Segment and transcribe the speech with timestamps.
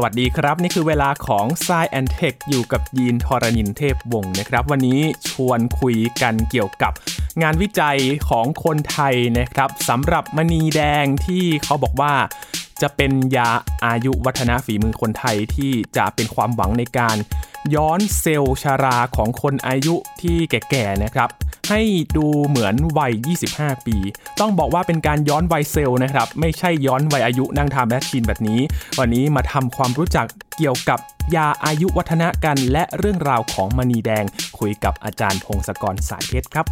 [0.00, 6.92] สวัสดีครับ นี่คือเวลาของ s ซแอนเทคอยู่กับยีนทรณินเทพวงศ์นะครับ วันนี้ชวนคุยกันเกี่ยวกับ
[7.42, 7.98] งานวิจัย
[8.28, 12.14] ของคนไทยนะครับสำหรับมณีแดงที่เขาบอกว่า
[12.82, 13.50] จะเป็นยา
[13.84, 17.16] อายุวัฒนะฝีมือคนไทยที่จะเป็นความหวังในการ
[17.74, 21.28] ย้อนเซลล์ชาราของคนอายุที่แก่ๆนะครับ
[21.68, 21.80] ให้
[22.16, 23.12] ดูเหมือนวัย
[23.50, 23.96] 25 ปี
[24.40, 28.60] ต้องบอกว่าเป็นการย้อนวัยเซลล์นะครับ ไม่ใช่ย้อนวัยอายุนั่ง time machine แบบนี้
[28.98, 30.26] วันนี้มาทำความรู้จัก
[30.56, 30.98] เกี่ยวกับ
[31.36, 34.24] ยาอายุวัฒนะกัน และเรื่องราวของมณีแดง
[34.58, 36.66] คุยกับอาจารย์พงศกรสายเพชรครับ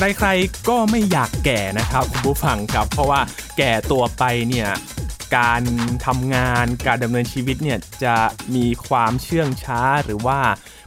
[0.00, 3.20] ใครๆก็ไม่อยากแก่นะครับคุณผู้ฟังครับ เพราะว่า
[3.58, 4.68] แก่ตัวไปเนี่ย
[5.36, 5.62] การ
[6.06, 8.16] ทำงานการดำเนินชีวิตเนี่ยจะ
[8.54, 10.38] มีความเชื่องช้าหรือว่า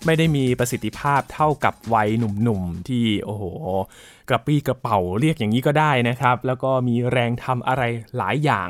[0.05, 3.44] ไม่ได้มีประสิทธิภาพเท่ากับวัยหนุ่มๆ ที่โอ้โห
[4.30, 7.83] กระปี้กระเป๋าเรียกอย่างนี้ก็ได้นะครับ แล้วก็มีแรงทำอะไร
[8.17, 8.69] หลายอย่าง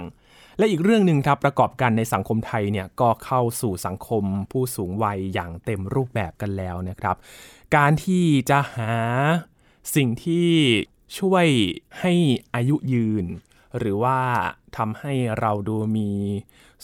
[0.57, 7.15] และอีกเรื่องหนึ่งครับประกอบกันในสังคมไทยเนี่ยก็เข้าสู่สังคมผู้สูงวัยอย่างเต็มรูปแบบกันแล้วนะครับ
[7.75, 8.93] การที่จะหา
[9.95, 10.49] สิ่งที่
[11.19, 11.45] ช่วย
[11.99, 12.13] ให้
[12.55, 13.25] อายุยืน
[13.77, 14.17] หรือว่า
[14.77, 16.09] ทำให้เราดูมี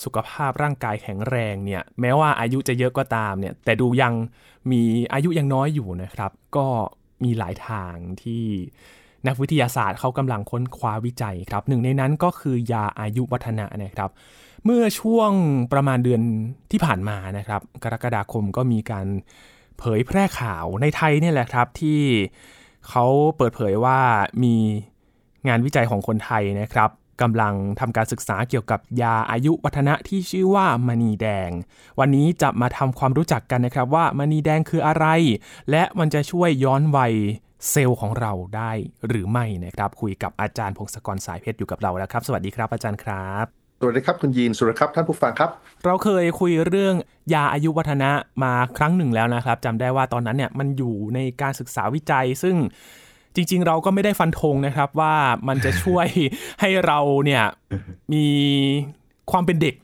[0.04, 4.14] สุขภาพร่างกายแข็งแรงเนี่ยแม้ว่าอายุจะเยอะก็ตามเนี่ยแต่ดูยัง
[4.72, 4.82] มี
[5.14, 6.68] อายุยังน้อยอยู่นะครับ ก็
[7.24, 8.44] มีหลายทางที่
[9.28, 14.10] นักวิทยาศาสตร์เขากำลังค้นคว้าวิจัยครับ หนึ่งในนั้นก็คือยาอายุวัฒนะนะครับ
[14.66, 15.32] เมื่อช่วง
[15.74, 16.22] ประมาณเดือน
[16.72, 19.08] ที่ผ่านมานะครับ กรกฎาคมก็มีการ
[19.80, 22.00] เผยแพร่ข่าวในไทยเนี่ยแหละครับที่
[22.90, 23.06] เขา
[23.38, 24.00] เปิดเผยว่า
[24.44, 24.56] มี
[25.48, 26.90] งานวิจัยของคนไทยนะครับ
[27.22, 31.52] กำลังทำการศึกษาเกี่ยวกับยาอายุวัฒนะที่ชื่อว่ามณีแดง
[32.00, 35.06] วันนี้จะมาทำความรู้จักกันนะครับว่ามณีแดงคืออะไร
[35.72, 37.14] และมันจะช่วยย้อนวัย
[37.70, 38.72] เซลล์ของเราได้
[39.08, 45.50] หรือไม่นะครับ คุยกับอาจารย์พงศกรสายเพชรอยู่กับเราแล้วครับ สวัสดีครับอาจารย์ครับ สวัสดีครับ คุณยีนสวัสดีครับท่านผู้ฟังครับ
[45.86, 46.96] เราเคยคุยเรื่อง
[47.34, 48.12] ยาอายุวัฒนะ
[48.44, 52.56] มาครั้งหนึ่งแล้วนะครับจำได้ว่าตอนนั้นเนี่ยมันอยู่ในการศึกษาวิจัย ซึ่ง
[53.36, 55.16] จริง ๆ เราก็ไม่ได้ฟันธงนะครับว่า
[55.48, 56.08] มันจะช่วย
[56.62, 57.44] ให้เราเนี่ย
[58.14, 58.26] มี
[59.32, 59.76] ความเป็นเด็ก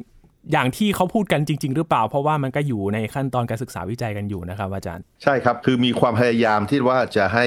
[0.52, 7.46] อย่างที่เขาพูดกันจริง ๆ หรือเปล่า เพราะว่ามันก็อยู่ในขั้นตอนการศึกษาวิจัยกันอยู่นะครับ อาจารย์ ใช่ครับ คือมีความพยายามที่ว่าจะให้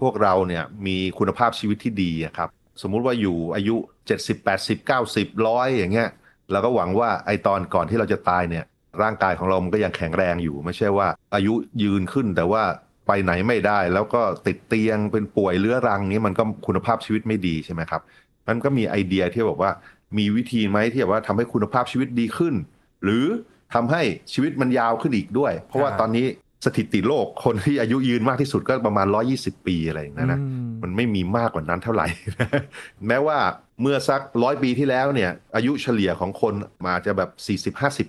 [0.00, 2.48] พวกเราเนี่ยมีคุณภาพชีวิตที่ดีครับ
[2.82, 3.76] สมมุติว่าอยู่อายุ
[4.08, 6.08] 70 80 90ร้อยอย่างเงี้ย
[6.52, 8.64] เราก็หวังว่าไอตอนก่อนที่เราจะตายเนี่ย
[9.02, 12.62] ร่างกายของเรามันก็ยังแข็งแรงอยู่ ไม่ใช่ว่า อายุยืนขึ้นแต่ว่า
[13.06, 18.02] ไปไหนไม่ได้ แล้วก็ติดเตียงเป็นป่วยเรื้อรังนี้มันก็คุณภาพชีวิตไม่ดีใช่ไหมครับ
[18.48, 19.72] มันก็มีไอเดียที่บอกว่า
[20.18, 22.54] มีวิธีไหมที่แบบว่าทำให้คุณภาพชีวิตดีขึ้น
[23.04, 23.24] หรือ
[23.74, 26.26] ทำให้ชีวิตมันยาวขึ้นอีกด้วย เพราะว่าตอนนี้
[26.64, 29.06] สถิติโลกคนที่อายุยืนมากที่สุดก็ประมาณ
[29.36, 30.40] 120 ปีอะไรอย่างนั้นนะ
[30.82, 32.06] มันไม่มีมากกว่านั้นเท่าไหร่
[33.06, 33.38] แม้ว่า
[33.82, 36.54] เมื่อสักร้อยปีที่แล้วเนี่ยอายุเฉลี่ยของคน
[36.86, 37.30] มาจะแบบ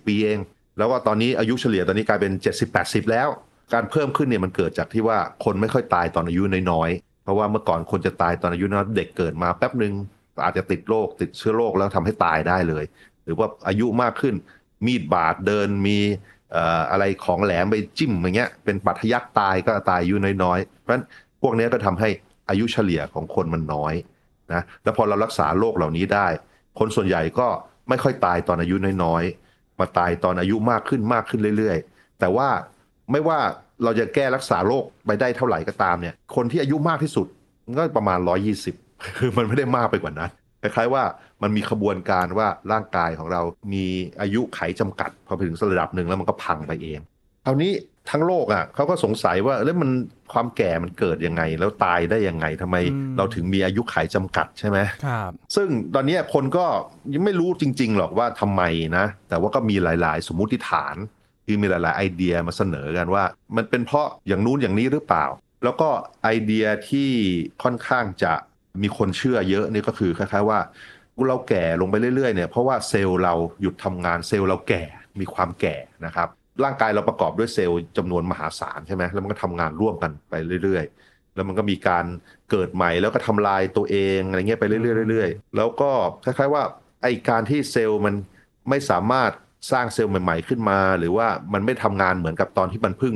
[0.02, 0.40] 40-50 ปีเอง
[0.78, 2.32] แล้วก็ตอนนี้อายุเฉลี่ยตอนนี้กลายเป็น
[2.72, 3.28] 70-80 แล้ว
[3.74, 6.42] การเพิ่มขึ้นเนี่ยมันเกิดจากที่ว่าคนไม่ค่อยตายตอนอายุ
[6.72, 9.94] น้อยๆ เพราะว่าเมื่อก่อนคนจะตายตอนอายุน้อยเด็กเกิดมาแป๊บหนึ่ง
[10.44, 12.84] อาจจะติดโรคติดเชื้อโรคแล้วทำให้ตายได้เลย
[13.24, 14.36] หรือว่าอายุมากขึ้น
[14.86, 15.98] มีดบาดเดินมี
[16.92, 21.06] อะไรของแหลมไปจิ้มอย่างเงี้ยเป็นปัทยักตายก็ตายอายุน้อยๆเพราะฉะนั้น
[21.42, 22.10] พวกนี้ก็ทำให้
[22.50, 23.94] อายุเฉลี่ยของคนมันน้อย
[24.54, 26.28] นะแล้วพอเรารักษาโรคเหล่านี้ได้
[26.80, 27.48] คนส่วนใหญ่ก็
[27.90, 32.48] ไม่ค่อยตายตอนอายุน้อยๆ มาตายตอนอายุมากขึ้นมากขึ้นเรื่อยๆ แต่ว่า
[33.12, 33.40] ไม่ว่า
[33.84, 37.28] เราจะแก้รักษาโรคไปได้เท่าไหร่ก็ตามเนี่ย คนที่อายุมากที่สุด
[37.78, 38.20] ก็ประมาณ
[38.68, 40.30] 120 คือมันไม่ได้มากไปกว่านั้น
[40.64, 41.04] คล้ายๆว่า
[41.44, 43.42] มันมีขบวนการว่าร่างกายของเรา
[43.74, 43.86] มี
[44.22, 47.00] อายุไขจำกัด พอไปถึงระดับหนึ่งแล้วมันก็พังไปเอง
[47.46, 47.74] คราวนี้
[48.12, 49.90] ทั้งโลกอะเขาก็สงสัยว่าแล้วมัน
[50.34, 52.76] ความแก่มันเกิดยังไง แล้วตายได้ยังไงทำไม
[53.18, 56.66] เราถึงมีอายุไขจำกัดใช่ไหมครับ ซึ่งตอนนี้คนก็
[57.14, 58.62] ยังไม่รู้จริง ๆ หรอกว่าทำไม
[58.98, 60.96] นะ แต่ว่าก็มีหลาย ๆ สมมุติฐาน
[61.46, 63.24] คือมีหลาย ๆ ไอเดียมาเสนอกันว่า
[63.56, 65.26] มันเป็นเพราะอย่างนู้นอย่างนี้หรือเปล่า
[65.64, 65.90] แล้วก็
[66.24, 67.10] ไอเดียที่
[67.64, 68.34] ค่อนข้างจะ
[68.82, 70.60] มีคนเชื่อเยอะนี่ก็คือคล้ายๆว่า
[71.28, 74.84] เราแก่ลงไปเรื่อยๆเนี่ยเพราะว่าเซลล์เราหยุดทำงานเซลล์เราแก่
[75.20, 75.76] มีความแก่
[76.06, 76.28] นะครับ
[76.64, 80.34] ร่างกายเราประกอบด้วยเซลล์จำนวนมหาศาลใช่ไหมแล้วมันก็ทำงานร่วมกันไป
[80.64, 82.06] เรื่อย ๆ แล้วมันก็มีการ
[82.52, 85.92] เกิดใหม่แล้วก็ทำลายตัวเองอะไรเงี้ยไปเรื่อยๆเรื่อยๆ แล้วก็
[86.24, 86.64] คล้ายๆว่า
[87.04, 88.14] ไอการที่เซลล์มัน
[88.70, 89.32] ไม่สามารถ
[89.72, 93.16] สร้างเซลล์ใหม่ ๆ ขึ้นมา หรือว่ามันไม่ทำงานเหมือนกับตอนที่มันเพิ่ง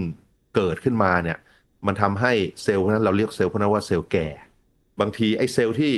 [0.55, 1.37] เกิดขึ้นมาเนี่ย
[1.87, 2.33] มันทำให้
[2.63, 4.27] เซลล์นั้นเราเรียกเซลล์พวกนั้นว่าเซลล์แก่
[5.01, 5.91] บางทีไอ้เซลล์ที่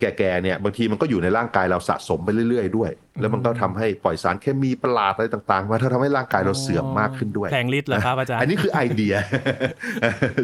[0.00, 2.90] แก่ๆเนี่ยบางทีมันก็อยู่ในร่างกายเราสะสมไปเรื่อยๆด้วย
[3.20, 9.14] แล้วมันก็ทำให้ปล่อยสารเคมีประหลาดอะไรต่างๆ มาถ้าทำให้ร่างกายเราเสื่อมมากขึ้นด้วยแผลงฤทธิ์เหรอครับอาจารย์อันนี้คือไอเดีย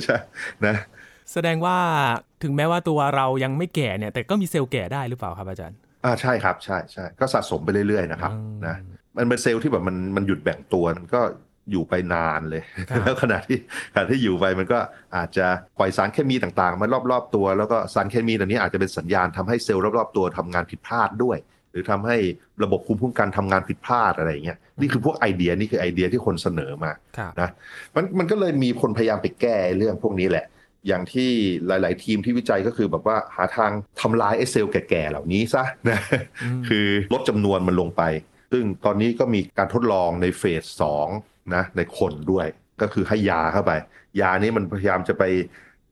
[0.05, 0.17] ใช่
[0.67, 0.77] นะ
[1.33, 1.77] แสดงว่า
[2.43, 8.77] ถึงแม้ว่าตัวเรายังไม่แก่เนี่ย แต่ก็มีเซลล์แก่ได้หรือเปล่าครับอาจารย์อ่าใช่ครับใช่ใช่ก็สะสมไปเรื่อยๆนะครับอืมนะ
[9.17, 11.21] มันเป็นเซลล์ที่แบบมันมันหยุดแบ่งตัวมันก็
[11.71, 13.59] อยู่ไปนานเลยครับแล้วขณะที่
[13.93, 14.79] ขณะที่อยู่ไปมันก็
[15.17, 15.47] อาจจะ
[15.79, 21.39] ปล่อยสารเคมีต่างๆ มารอบๆตัว แล้วก็สารเคมีตัวนี้อาจจะเป็นสัญญาณทำให้เซลล์รอบๆตัวทำงานผิดพลาดด้วย
[21.73, 22.17] หรือทำให้
[22.63, 27.51] ระบบภูมิคุ้มกันทำงานผิดพลาดอะไรอย่างเงี้ยนี่คือพวกไอเดียนี่คือไอเดียที่คนเสนอมาครับนะ
[27.95, 30.47] มันมันก็เลยมีคนพยายามไปแก้เรื่องพวกนี้แหละ
[30.87, 31.31] อย่างที่
[31.67, 33.71] หลาย ๆ ทีมที่วิจัยก็คือแบบว่าหาทาง
[34.01, 35.99] ทำลายไอ้เซลล์แก่ๆเหล่านี้ซะนะ
[36.43, 38.03] อืมคือลดจำนวนมันลงไป
[38.53, 41.09] ซึ่งตอนนี้ก็มีการทดลองในเฟสสอง
[41.55, 42.47] นะในคนด้วย
[42.81, 43.73] ก็คือให้ยาเข้าไป
[44.21, 45.25] ยานี้มันพยายามจะไป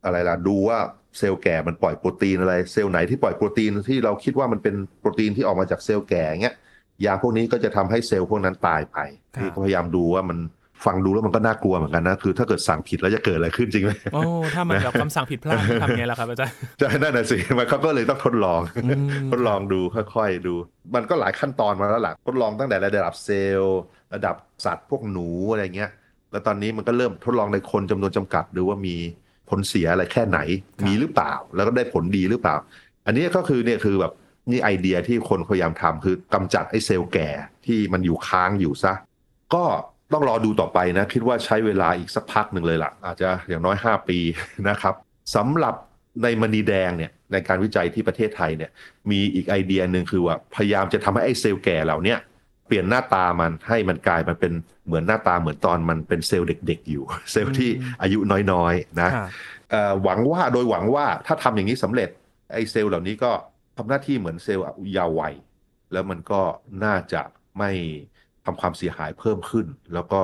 [0.05, 0.79] อะไรล่ะดูว่า
[1.19, 6.55] เซลล์แก่มันปล่อยโปรตีนอะไร เซลล์ไหนที่ปล่อยโปรตีนที่เราคิดว่ามันเป็นโปรตีนที่ออกมาจากเซลล์แก่เงี้ย
[7.07, 8.99] ยาพวกนี้ก็จะทำให้เซลล์พวกนั้นตายไป
[9.35, 10.39] ครับนี่ก็พยายามดูว่ามัน
[10.87, 14.23] ฟังดูแล้วมันก็น่ากลัวเหมือนกันนะคือถ้าเกิดสั่งผิดแล้วจะเกิดอะไรขึ้นจริงไหมโอ้
[14.55, 18.89] ถ้ามันแบบคำสั่งผิดพลาดทำไงล่ะครับอาจารย์ใช่นั่นน่ะสิมันเขาก็เลยต้องทดลองอื
[19.25, 20.55] มทดลองดูค่อยๆดู
[20.95, 23.79] มันก็หลายขั้นตอนมาแล้วล่ะทดลองตั้งแต่ระดับเซลล์
[24.15, 25.91] ระดับสัตว์พวกหนูอะไรเงี้ย
[26.31, 28.97] แล้วตอนนี้มันก็เริ่มทดลองในคนจำนวนจำกัด ดูว่ามี
[29.49, 30.39] ผลเสียอะไรแค่ไหน
[30.87, 32.57] มีหรือเปล่า แล้วก็ได้ผลดีหรือเปล่า
[33.07, 34.13] อันนี้ก็คือเนี่ยคือแบบ
[34.51, 37.29] นี่ไอเดียที่คนพยายามทำคือกำจัดไอ้เซลล์แก่
[37.67, 38.95] ที่มันอยู่ค้างอยู่ซะ
[39.55, 39.65] ก็
[40.13, 44.19] ต้องรอดูต่อไปนะ คิดว่าใช้เวลาอีกสักพักหนึ่งเลยล่ะ อาจจะอย่างน้อย 5 ปี
[44.69, 44.95] นะครับ
[45.35, 45.75] สำหรับ
[46.23, 48.71] ในมณีแดงเนี่ยในการวิจัยที่ประเทศไทยเนี่ย
[49.11, 52.19] มีอีกไอเดียหนึ่งคือว่าพยายามจะทำให้ไอ้เซลล์แก่เหล่าเนี้ย
[52.67, 54.53] เปลี่ยนหน้าตามันให้มันกลายมาเป็น
[54.87, 57.71] เหมือนหน้าตาเหมือนตอนมันเป็นเซลล์เด็ก ๆ อยู่ เซลล์ที่
[58.03, 58.19] อายุ
[58.53, 59.29] น้อยๆนะครับ
[59.71, 62.09] เอ่อหวังว่าโดยหวังว่าถ้าทำอย่างนี้สำเร็จ
[62.53, 63.33] ไอ้เซลล์เหล่านี้ก็
[63.77, 64.65] ทำหน้าที่เหมือนเซลล์
[64.97, 65.35] ยาววัย
[65.93, 66.41] แล้วมันก็
[66.85, 67.23] น่าจะ
[67.59, 67.71] ไม่
[68.45, 70.21] ทำความเสียหายเพิ่มขึ้น แล้วก็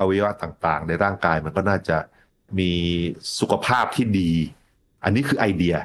[0.00, 1.98] อวัยวะต่างๆ ในร่างกายมันก็น่าจะ
[2.58, 2.72] มี
[3.38, 4.32] สุขภาพที่ดี
[5.04, 5.76] อันนี้คือไอเดีย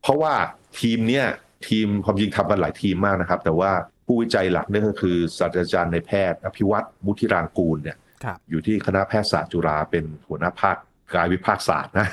[0.00, 0.34] เพราะว่า
[0.80, 1.26] ทีมเนี้ย
[1.68, 3.72] ทีมความจริงทำกันหลายทีมมากนะครับ แต่ว่า
[4.06, 10.76] ผู้วิจัยหลักเนี่ยก็คือศาสตราจารย์ในแพทย์ อภิวัตรมุทิรางกูลเนี่ยครับอยู่ที่คณะแพทยศาสตร์จุฬาเป็นหัวหน้าภาค
[11.14, 12.08] กายวิภาคศาสตร์นะ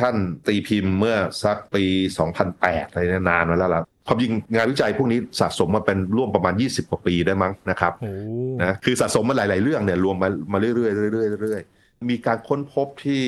[0.00, 0.16] ท่าน
[0.46, 1.84] ตีพิมพ์เมื่อสักปี
[2.38, 8.12] 2008อะไรเนี่ยนานมาแล้วล่ะความจริงงานวิจัยพวกนี้สะสมมาเป็นร่วมประมาณ 20 กว่าปีได้มั้งนะครับโอ้
[8.62, 10.72] นะคือสะสมมาหลาย ๆ เรื่องเนี่ยรวมมามาเรื่อ
[11.08, 13.22] ยๆเรื่อยๆเรื่อยๆมีการค้นพบที่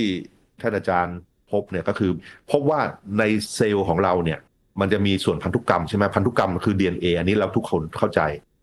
[0.60, 1.18] ท่านอาจารย์
[1.52, 2.10] พบเนี่ยก็คือ
[2.50, 2.80] พบว่า
[3.18, 3.22] ใน
[3.54, 4.38] เซลล์ของเราเนี่ย
[4.80, 8.20] มันจะมีส่วนพันธุกรรมใช่ไหมพันธุกรรมคือ DNA อันนี้เราทุกคนเข้าใจ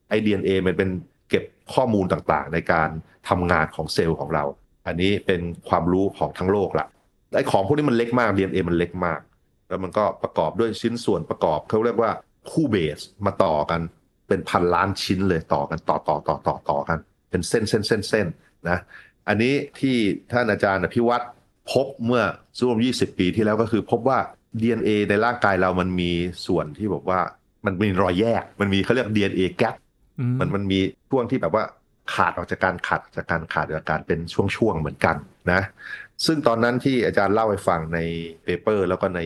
[0.10, 0.90] ไอ้ DNA มันเป็น
[1.30, 1.44] เก็บ
[1.74, 2.90] ข้อมูลต่างๆ ในการ
[3.30, 4.44] ทำงานของเซลล์ของเรา
[4.88, 6.86] อันนี้เป็นความรู้ของทั้งโลกละ
[7.36, 9.20] ไอ้ของพวกนี้มันเล็กมาก DNA มันเล็กมาก
[9.70, 12.12] แล้วมันก็ประกอบด้วยชิ้นส่วนประกอบเขาเรียกว่า
[12.52, 13.82] คู่เบสมาต่อกัน
[14.28, 16.98] เป็นพันล้านชิ้นเลยต่อกันต่อต่อต่อต่อต่อกัน
[17.30, 18.28] เป็นเส้นเส้นเส้นเส้น
[18.70, 18.80] นะ
[19.28, 19.96] อันนี้ที่
[20.32, 21.26] ท่านอาจารย์อภิวัตร
[21.72, 22.24] พบเมื่อ
[22.62, 24.20] ร่วม 20 ปีที่แล้วก็คือพบว่า
[24.62, 26.12] DNA ในร่างกายเรามันมี
[26.48, 27.20] ส่วนที่บอกว่า
[27.66, 29.76] มันมีรอยแยก มันมีเขาเรียก DNA gap
[30.20, 30.80] อืมันมันมี
[31.10, 31.64] ช่วงที่แบบว่า
[32.14, 35.16] ขาดออกจากการขาดจากการขาดจากการเป็นช่วงๆเหมือนกัน
[35.52, 35.62] นะ
[36.26, 38.00] ซึ่งตอนนั้นที่อาจารย์เล่าให้ฟังใน
[38.44, 39.22] paper แล้วก็ใน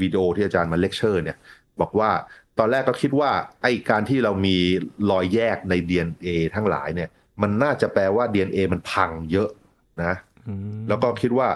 [0.00, 1.36] วิดีโอที่อาจารย์มาเลคเชอร์เนี่ย
[1.80, 2.10] บอกว่า
[2.58, 3.30] ตอนแรกก็คิดว่า
[3.62, 4.56] ไอ้การที่เรามี
[5.10, 7.08] รอยแยกใน DNA ทั้งหลายเนี่ย
[7.42, 9.50] มันน่าจะแปลว่า DNA มันพังเยอะ
[10.02, 10.14] นะ
[10.48, 11.48] อืมแล้วก็คิดว่า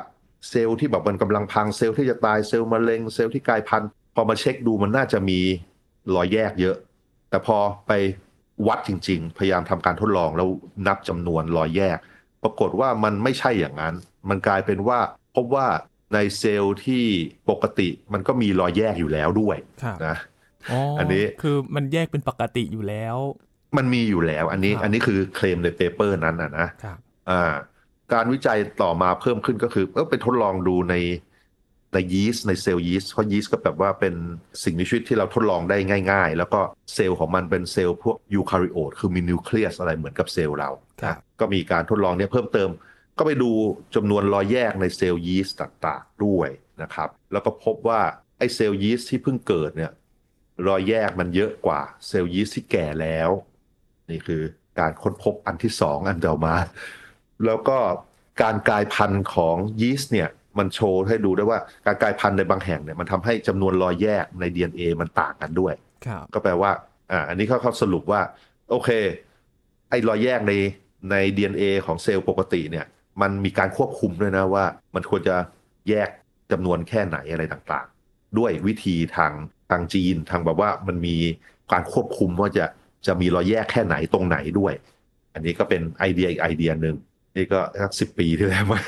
[0.51, 5.41] เซลล์ที่แบบมันกำลังพังเซลล์ที่จะตายเซลล์มะเร็งเซลล์ที่กลายพันธุ์พอมาเช็คดูมันน่าจะมี
[6.15, 6.77] รอยแยกเยอะ
[7.31, 7.93] แต่พอไป
[8.67, 10.49] วัดจริง ๆ พยายามทำการทดลองแล้ว
[10.87, 11.99] นับจำนวนรอยแยก
[12.43, 13.95] ปรากฏว่ามันไม่ใช่อย่างนั้น
[14.29, 14.99] มันกลายเป็นว่า
[15.37, 15.67] พบว่า
[16.15, 17.05] ในเซลล์ที่
[17.51, 20.17] ปกติมันก็มีรอยแยกอยู่แล้วด้วยครับนะ
[20.73, 23.17] อ๋ออันนี้คือมันแยกเป็นปกติอยู่แล้ว
[23.77, 26.97] มันมีอยู่แล้ว อันนี้ครับอันนี้คือเคลมใน paper นั้นนะนะครับ
[27.31, 27.53] อ่า
[28.13, 30.95] การวิจัยต่อมาเพิ่มขึ้นก็คือเออไปทดลองดูใน
[31.95, 34.15] ในยีสต์ในเซลล์ยีสต์เพราะยีสต์ก็แบบว่าเป็น
[34.63, 35.77] สิ่งมีชีวิตที่เราทดลองได้
[36.13, 36.61] ง่าย ๆ แล้วก็
[36.95, 40.71] เซลล์ของมันเป็นเซลล์พวกยูคาริโอตคือมีนิวเคลียสอะไรเหมือนกับเซลล์เรา
[41.03, 42.71] ครับก็มีการทดลองเนี้ยเพิ่มเติม
[43.19, 43.51] ก็ไปดู
[43.95, 46.49] จำนวนรอยแยกในเซลล์ยีสต์ต่างๆด้วย
[46.83, 48.01] นะครับ แล้วก็พบว่า
[48.39, 49.93] ไอ้เซลล์ยีสต์ที่เพิ่งเกิดเนี่ย
[50.69, 53.31] รอยแยกมันเยอะกว่าเซลล์ยีสต์ที่แก่แล้ว
[54.11, 54.43] นี่คือ
[54.79, 56.57] การค้นพบอันที่สองอันเดียวมา
[57.47, 57.79] แล้วก็
[58.43, 60.29] การกลายพันธุ์ของยีสต์เนี่ย
[60.59, 65.75] มันโชว์ให้ดูได้ว่าการกลายพันธุ์ในบางแห่งเนี่ยมันทำให้จำนวนรอยแยกใน DNA มันต่างกันด้วย
[66.07, 66.71] ครับก็แปลว่า
[67.11, 68.21] อ่าอันนี้เขาเขาสรุปว่า
[68.71, 68.91] โอเค
[69.91, 70.53] ไอ้รอยแยกใน
[71.11, 72.87] ใน DNA ของเซลล์ปกติเนี่ย
[73.23, 74.65] มันมีการควบคุมด้วยนะว่า
[74.95, 75.37] มันควรจะ
[75.89, 76.09] แยก
[76.53, 79.33] จำนวนแค่ไหนอะไรต่างๆ ด้วยวิธีทาง
[79.71, 81.17] ทางจีนทางแบบว่ามันมี
[81.73, 82.67] การควบคุมว่าจะ
[83.07, 84.75] จะมีรอยแยกแค่ไหนตรงไหนด้วย
[85.35, 86.97] อันนี้ก็เป็นไอเดียอีกไอเดียหนึ่ง
[87.37, 88.81] นี่ก็สักสิบปีที่แล้วมา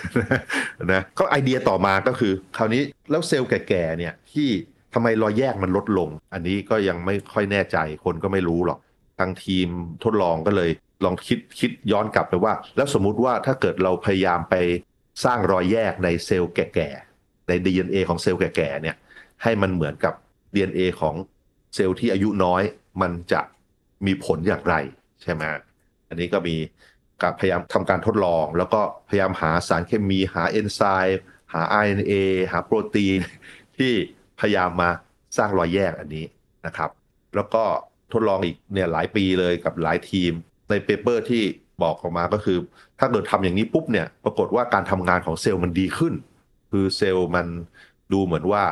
[0.93, 4.49] นะก็ไอเดียต่อมาก็คือ คราวนี้แล้วเซลล์แก่ๆเนี่ยที่
[4.95, 8.79] ทำไมรอยแยกมันลดลง อันนี้ก็ยังไม่ค่อยแน่ใจคนก็ไม่รู้หรอก
[9.19, 9.69] ทางทีม
[10.05, 10.71] ทดลองก็เลย
[11.05, 14.55] ลองคิดคิดย้อนกลับไปว่า แล้วสมมุติว่าถ้าเกิดเราพยายามไป
[15.25, 18.97] สร้างรอยแยกในเซลล์แก่ๆใน DNA ของเซลล์แก่ๆเนี่ย
[19.43, 20.15] ให้มันเหมือนกับ
[20.55, 21.15] DNA ของ
[21.75, 22.63] เซลล์ที่อายุน้อย
[23.03, 23.41] มันจะ
[24.07, 24.75] มีผลอย่างไร
[25.23, 25.43] ใช่ไหม
[26.09, 26.57] อันนี้ก็มี
[27.23, 31.21] การพยายามทำการทดลอง แล้วก็พยายามหาสารเคมีหาเอนไซม์
[31.53, 32.13] หา RNA
[32.53, 33.19] หาโปรตีน
[33.79, 33.93] ที่
[34.41, 34.91] พยายามมา
[35.37, 36.27] สร้างรอยแยกอันนี้
[36.67, 36.91] นะครับ
[37.37, 37.65] แล้วก็
[38.13, 40.33] ทดลองอีกเนี่ยหลายปีเลยกับหลายทีม
[40.71, 41.43] ใน paper ที่
[41.83, 42.59] บอกออกมาก็คือ
[42.99, 46.15] ถ้าเกิดทำอย่างนี้ปุ๊บเนี่ยปรากฏว่าการทำงานของเซลล์มันดีขึ้น
[46.71, 47.47] คือเซลล์มัน
[48.13, 48.63] ดูเหมือนว่า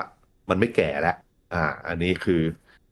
[0.48, 1.16] มันไม่แก่แล้ว
[1.54, 2.40] อ่าอันนี้คือ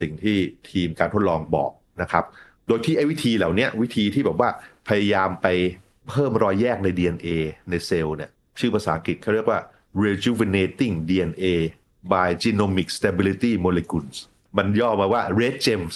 [0.00, 0.36] สิ่งที่
[0.70, 1.70] ทีมการทดลองบอก
[2.02, 2.24] นะครับ
[2.66, 4.50] โดยที่ไอ้วิธีเหล่านี้วิธีที่แบบว่า
[4.88, 5.46] พยายามไป
[6.08, 7.28] เพิ่มรอยแยกใน DNA
[7.70, 9.60] ในเซลล์เนี่ยชื่อภาษาอังกฤษเขาเรียกว่า
[10.04, 11.46] rejuvenating DNA
[12.12, 14.16] by genomic stability molecules
[14.58, 15.94] มันย่อมาว่า red gems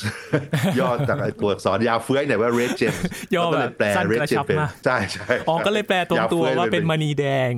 [0.78, 3.02] ย่อจากไอ้ตัวอักษรยาวเฟื้อยเนี่ยว่า red gems
[3.34, 7.52] ย่อก็แบเลบยแปลสั้นก red ระ gem ชับเป็นมากใช่ใช่อ๋อก็เลยแปลตรงตัวว่าเป็นมณีแดง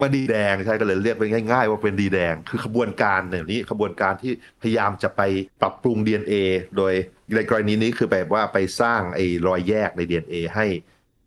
[0.00, 5.22] มณีแดงใช่ก็เลยเรียกเป็นง่าย ๆ ว่าเป็นดีแดง คือขบวนการเนี่ยนี้ขบวนการที่พยายามจะไป
[5.60, 6.34] ปรับปรุง DNA
[6.76, 6.92] โดย
[7.34, 10.66] ในกรณีนี้คือแบบว่าไปสร้างไอ้รอยแยกใน DNA ให้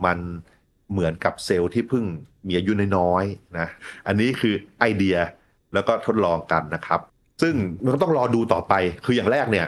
[0.05, 0.17] มัน
[0.91, 2.05] เหมือนกับเซลล์ที่เพิ่ง
[2.47, 3.67] มีอายุน้อยๆนะ
[4.07, 5.17] อันนี้คือไอเดีย
[5.73, 6.99] แล้วก็ทดลองกันนะครับ
[7.41, 8.73] ซึ่งมันก็ต้องรอดูต่อไป
[9.05, 9.67] คืออย่างแรกเนี่ย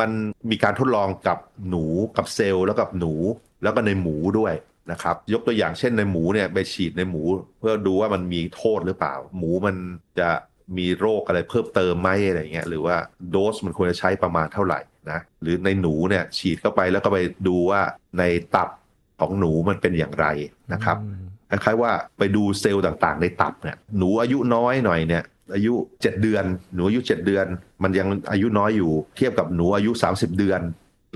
[0.00, 0.10] มัน
[0.50, 1.84] มีการทดลองกับหนู
[2.16, 3.12] กับเซลล์แล้วกับหนู
[3.62, 4.54] แล้วก็ในหมูด้วย
[4.90, 7.22] นะครับยกตัวอย่างเช่นในหมูเนี่ยไปฉีดในหมู
[7.58, 9.76] เพื่อดูว่ามันมีโทษหรือเปล่า หมูมัน
[10.20, 10.30] จะ
[10.78, 12.96] มีโรคอะไรเพิ่มเติมไหมอะไรเงี้ยหรือว่า
[13.30, 17.80] โดสมันควรจะใช้ประมาณเท่าไหร่นะหรือในหนูเนี่ยฉีดเข้าไปแล้วก็ไปดูว่า
[18.18, 18.22] ใน
[18.54, 18.68] ตับ
[19.20, 20.26] ของหนูมันเป็นอย่างไร
[20.72, 20.96] นะครับ
[21.50, 25.22] คล้ายๆว่าไปดูเซลล์ต่างๆ ในตับเนี่ยหนูอายุน้อยหน่อยเนี่ย
[25.54, 27.46] อายุ 7 เดือน หนูอายุ 7 เดือน
[27.82, 30.60] มันยังอายุน้อยอยู่เทียบกับหนูอายุ 30 เดือน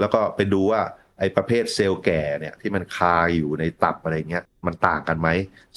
[0.00, 0.80] แล้วก็ไปดูว่า
[1.18, 5.28] ไอ้ประเภทเซลล์แก่เนี่ยที่มันคาอยู่ในตับอะไรเงี้ยมันต่างกันไหม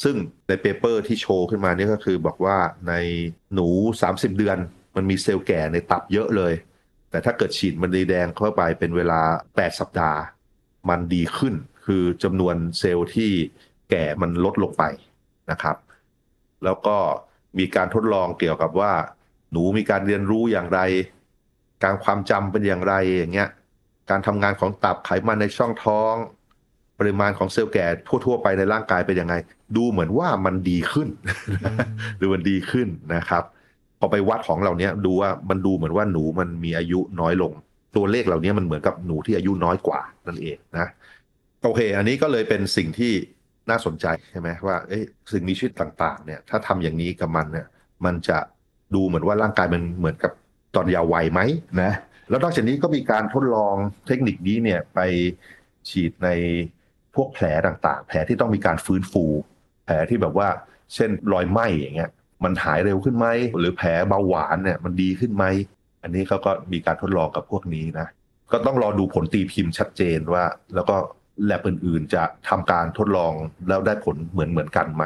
[0.04, 0.16] ซึ่ง
[0.48, 2.94] ใน paper ที่โชว์ขึ้นมานี่ก็คือบอกว่าใน
[3.54, 3.68] หนู
[4.04, 4.58] 30 เดือน
[4.96, 6.54] มันมีเซลล์แก่ในตับเยอะเลย
[7.12, 10.20] แต่ถ้าเกิดฉีดมันดีแดงเข้าไปเป็นเวลา 8 สัปดาห์
[10.90, 11.54] มันดีขึ้น
[11.86, 13.32] คือจำนวนเซลล์ที่
[13.92, 14.84] แก่มันลดลงไป
[15.52, 15.78] นะครับ
[16.64, 16.98] แล้วก็
[17.60, 18.94] มีการทดลองเกี่ยวกับว่า
[19.52, 20.80] หนูมีการเรียนรู้อย่างไร
[21.84, 23.50] การความจำเป็นอย่างไรอย่างเงี้ย
[24.10, 26.14] การทำงานของตับไขมันในช่องท้อง
[27.00, 27.86] ปริมาณของเซลล์แก่
[28.26, 29.36] ทั่วๆไปในร่างกายเป็นยังไง
[29.78, 31.10] ดูเหมือนว่ามันดีขึ้น
[32.20, 33.44] ดูมันดีขึ้นนะครับ
[34.00, 37.52] พอไปวัดของเหล่านี้ดูว่ามันดูเหมือนว่าหนูมันมีอายุน้อยลง
[37.96, 40.88] ตัวเลขเหล่านี้มันเหมือนกับหนูที่อายุน้อยกว่านั่นเองนะ
[41.64, 43.14] โอเค อันนี้ก็เลยเป็นสิ่งที่
[43.70, 47.68] น่าสนใจใช่ไหมว่าเอ้ยสิ่งมีชีวิตต่างๆ เนี่ยถ้าทำอย่างนี้กับมันเนี่ย
[48.06, 48.38] มันจะ
[48.96, 50.32] ดูเหมือนว่าร่างกายมันเหมือนกับ
[50.76, 51.42] ตอนเยาว์วัยไหม
[51.82, 51.92] นะ
[52.30, 53.76] แล้วนอกจากนี้ก็มีการทดลอง
[54.08, 55.00] เทคนิคนี้เนี่ยไป
[55.90, 56.30] ฉีดใน
[57.16, 59.26] พวกแผลต่างๆ แผลที่ต้องมีการฟื้นฟู
[59.86, 60.48] แผลที่แบบว่า
[60.94, 62.12] เช่นรอยไหม้อย่างเงี้ย
[62.44, 63.28] มันหายเร็วขึ้นไหม
[63.60, 65.46] หรือแผลเบาหวานเนี่ยมันดีขึ้นไหม
[66.04, 68.08] อันนี้เขาก็มีการทดลองกับพวกนี้นะ
[68.52, 70.44] ก็ต้องรอดูผลตีพิมพ์ชัดเจนว่า
[70.76, 70.96] แล้วก็
[71.46, 73.34] แลบอื่นๆ จะทำการทดลอง
[73.68, 75.04] แล้วได้ผลเหมือนเหมือนกันไหม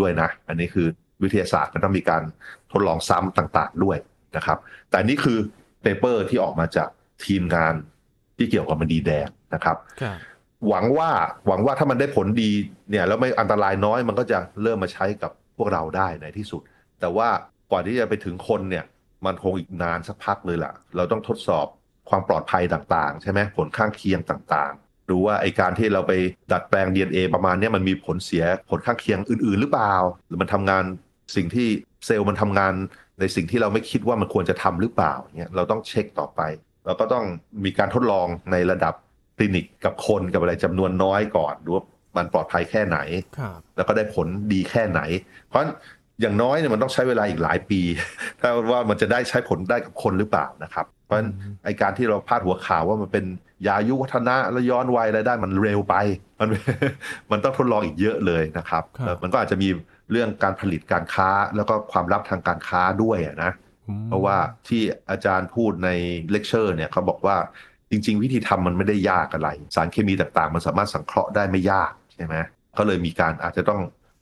[0.00, 0.86] ด้วยนะ อันนี้คือ
[1.22, 2.22] วิทยาศาสตร์มันต้องมีการ
[2.72, 3.98] ทดลองซ้ำต่างๆด้วย
[4.36, 4.58] นะครับ
[4.90, 5.38] แต่นี่คือ
[5.82, 6.88] เปเปอร์ที่ออกมาจาก
[7.24, 7.74] ทีมงาน
[8.36, 10.18] ที่เกี่ยวกับมันดีแดงนะครับครับ
[10.68, 11.10] หวังว่า
[11.46, 12.50] หวังว่าถ้ามันได้ผลดี
[12.90, 16.62] เนี่ยแล้วไม่อันตรายน้อยมันก็จะเริ่มมาใช้กับพวกเราได้ในที่สุด
[17.00, 17.28] แต่ว่า
[17.70, 18.84] กว่าที่จะไปถึงคนเนี่ย
[19.26, 21.66] มันคงอีกนานสักพักเลยล่ะ เราต้องทดสอบ
[22.08, 26.12] ความปลอดภัยต่างๆ ใช่ไหมผลข้างเคียงต่างๆหรือว่าไอการที่เราไป
[26.52, 29.94] ดัดแปลง DNA ประมาณเนี้ยมันมีผลเสียผลข้างเคียงอื่น ๆ หรือเปล่า
[30.26, 30.84] หรือมันทำงาน
[31.36, 31.68] สิ่งที่
[32.06, 32.74] เซลล์มันทำงาน
[33.20, 36.40] ในสิ่งที่เราไม่คิดว่ามันควรจะทำหรือเปล่าเนี่ยเราต้องเช็คต่อไป
[36.86, 37.24] เราก็ต้อง
[37.64, 38.94] มีการทดลองในระดับ
[39.36, 41.84] คลินิกกับคนกับอะไรจำนวนน้อยก่อนดูว่า
[42.16, 42.98] มันปลอดภัยแค่ไหน
[43.38, 45.00] ครับแล้วก็ได้ผลดีแค่ไหน
[45.46, 45.72] เพราะฉะนั้น
[46.20, 47.80] อย่างน้อยเนี่ยมันต้องใช้เวลาอีกหลายปี
[48.40, 51.30] ถ้าว่ามันจะได้ใช้ผลได้กับคนหรือเปล่านะครับ เพราะฉะนั้น
[51.64, 53.24] ไอการที่เราพาดหัวข่าวว่ามันเป็น
[53.66, 55.94] ยาอายุวัฒนะแล้วย้อนวัยอะไรได้มันเร็วไป
[56.38, 56.48] มัน
[57.30, 59.68] มันต้องทดลองอีกเยอะเลยนะครับครับแล้วมันก็อาจจะมี
[60.10, 63.52] เรื่องการผลิตการค้าแล้วก็ความลับทางการค้าด้วยอะนะ
[63.88, 64.36] อืมเพราะว่า
[64.68, 65.90] ที่อาจารย์พูดใน
[66.30, 67.36] เลคเชอร์เนี่ยเขาบอกว่า
[67.90, 72.34] จริง ๆ วิธีทำมันไม่ได้ยากอะไร สารเคมีต่างๆ มันสามารถสังเคราะห์ได้ไม่ยากใช่ไหม
[72.78, 73.80] ก็เลยมีการอาจจะต้อง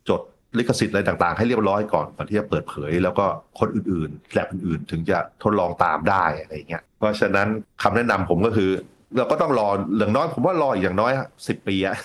[0.09, 0.21] จด
[0.59, 3.27] ลิขสิทธิ์อะไรต่างๆ ให้เรียบร้อยก่อนก่อนที่จะเปิดเผย แล้วก็
[3.61, 7.49] คนอื่นๆแลบอื่นๆ ถึงจะทดลองตามได้อะไรเงี้ยเพราะฉะนั้น
[7.83, 8.71] คำแนะนำผมก็คือ
[9.17, 9.69] เราก็ต้องรอ
[9.99, 11.13] อย่างน้อยผมว่ารออีกอย่างน้อย
[11.49, 11.97] สิบปีอะ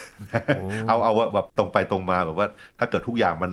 [0.55, 2.47] โอ้เอาเอาแบบตรงไปตรงมาแบบว่า
[2.79, 3.51] ถ้าเกิดทุกอย่างมัน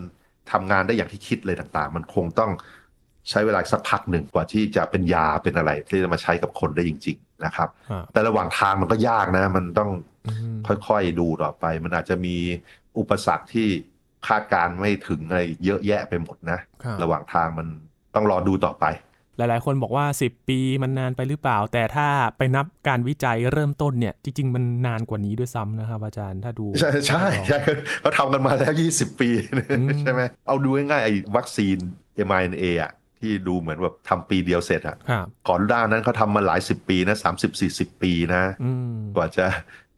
[0.52, 2.50] ทำงานได้อย่างที่คิดเลยต่างๆ มันคงต้อง
[3.30, 9.90] ใช้เวลาสักพักหนึ่งกว่าที่จะเป็นยาเป็นอะไรที่จะมาใช้กับคนได้จริง ๆ นะครับครับแต่ระหว่างทางมันก็ยากนะ มันต้อง
[10.26, 10.56] อืม
[10.88, 12.36] ค่อยๆดูต่อไป มันอาจจะมี
[12.98, 13.68] อุปสรรคที่
[14.28, 17.66] คาดการณ์ไม่ถึงอะไรเยอะแยะไปหมดนะครับระหว่างทางมัน
[18.14, 18.84] ต้องรอดูต่อไป
[19.40, 22.06] หลาย ๆ คนบอกว่า 10 ปีมันนานไปหรือเปล่า แต่ถ้า
[22.38, 27.60] ไปนับการวิจัยเริ่มต้นเนี่ย จริง ๆ มันนานกว่านี้ด้วยซ้ำนะครับอาจารย์ถ้าดู ใช่ใช่ใช่
[28.00, 29.30] เขาทำกันมาแล้ว 20 ปี
[29.78, 31.76] อืมใช่ไหมเอาดูง่ายๆไอ้วัคซีน
[32.28, 39.46] mRNA อะที่ดูเหมือนแบบทำปีเดียวเสร็จอะครับก่อนด้านนั้นเขาทำมาหลายสิบปีนะสามสิบสี่สิบปีนะอืมกว่าจะ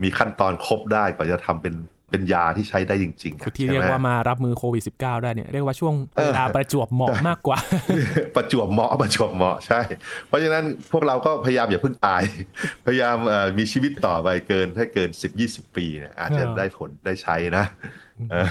[0.03, 1.75] มีขั้นตอนครบได้กว่าจะทำเป็น
[2.13, 7.59] เป็นยาที่ใช้ได้จริงๆอะคือที่ใช่เรียกไหว่ามารับมือโควิด -19 ได้เนี่ยเรียกว่าช่วงเออเวลาประจวบเหมาะมากกว่า
[8.35, 9.81] ประจวบเหมาะประจวบเหมาะใช่
[10.29, 12.23] เพราะฉะนั้นพวกเราก็พยายามอย่าเพิ่งตาย
[12.87, 17.65] พยายามเอ่อมีชีวิตต่อไปเกินให้เกิน 10 20 ปีเนี่ยอาจจะครับได้ผลได้ใช้นะ
[18.31, 18.49] เออ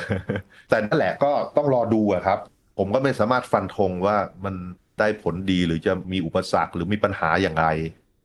[0.70, 2.40] แต่นั่นแหละก็ต้องรอดูอะครับ
[2.78, 4.56] ผมก็ไม่สามารถฟันธงว่ามัน
[5.00, 7.68] ได้ผลดีหรือจะมีอุปสรรคหรือมีปัญหาอย่างไร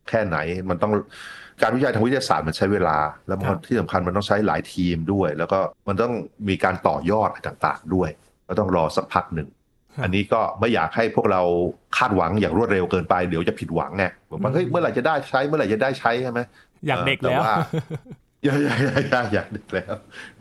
[0.09, 0.93] แค่ไหน มันต้อง
[1.63, 2.97] การวิจัยทางวิทยาศาสตร์มันใช้เวลา
[3.27, 5.59] แล้วมันครับที่สำคัญมันต้องใช้หลายทีมด้วย แล้วก็
[5.89, 6.15] มันต้อง
[6.49, 8.09] มีการต่อยอดอะไรต่างๆด้วย
[8.49, 9.49] ก็ต้องรอสักพักหนึ่ง
[9.95, 11.43] ครับอันนี้ก็ไม่อยากให้พวกเรา
[11.97, 16.41] คาดหวังอย่างรวดเร็วเกินไปเดี๋ยวจะผิดหวังไงบอกว่าเฮ้ยเมื่อไหร่จะได้ใช้เมื่อไหร่จะได้ใช้ใช่ไหม
[16.87, 17.55] อยากเด็กแต่แล้วว่า
[18.45, 19.95] อยากอยากอยากอยากอยากเด็กแล้ว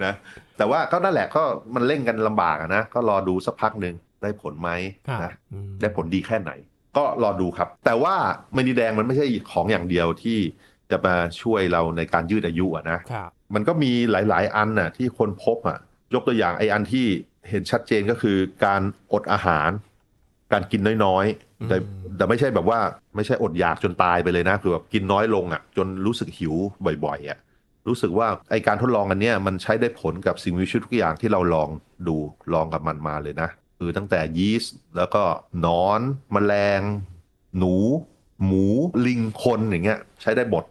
[0.03, 0.13] นะ
[0.57, 1.43] แต่ว่าก็นั่นแหละก็
[1.75, 4.69] มันเล่นกันลำบากอะนะก็รอดูสักพักหนึ่งได้ผลไหม
[5.07, 6.51] ครับนะอืมได้ผลดีแค่ไหน
[6.97, 8.15] ก็รอดูครับ แต่ว่า
[8.53, 10.37] เมนีแดงมันไม่ใช่ของอย่างเดียวที่
[10.91, 15.77] จะมาช่วยเราในการยืดอายุอะนะครับมันก็มีหลาย ๆ อันน่ะที่คนพบอะ
[16.13, 17.05] ยกตัวอย่างไอ้อันที่
[17.49, 18.81] เห็นชัดเจนก็คือการ
[19.13, 19.69] อดอาหาร
[20.53, 22.79] การกินน้อยๆแต่อืมแต่ไม่ใช่แบบว่า
[23.15, 26.55] ไม่ใช่อดอยากจนตายไปเลยนะคือแบบกินน้อยลงอะ จนรู้สึกหิว
[27.05, 27.39] บ่อย ๆอะ
[27.87, 31.69] รู้สึกว่าไอการทดลองอันเนี้ยมันใช้ได้ผลกับสิ่งมีชีวิตทุกอย่างที่เราลอง
[32.07, 32.15] ดู
[32.53, 35.23] ลองกับมันมาเลยนะ คือตั้งแต่ยีสต์แล้วก็
[35.61, 36.81] หนอนแมลง
[37.57, 37.75] หนู
[38.45, 38.65] หมู
[39.05, 40.63] ลิงคนอย่างเงี้ย ใช้ได้หมด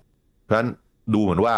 [0.43, 0.71] เพราะฉะนั้น
[1.15, 1.55] ดูเหมือนว่า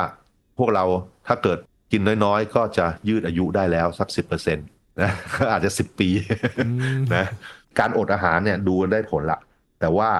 [0.58, 0.84] พวกเรา
[1.26, 1.58] ถ้าเกิด
[1.92, 4.66] กินน้อยๆ ก็จะยืดอายุได้แล้วสักสิบเปอร์เซ็นต์
[5.00, 5.10] นะ
[5.52, 6.08] อาจจะสิบปี
[6.58, 7.26] อืมนะ
[7.78, 9.38] การอดอาหารเนี่ยดูได้ผลละ
[9.80, 10.10] แต่ว่า